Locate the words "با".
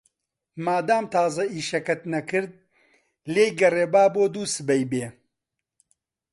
3.93-4.03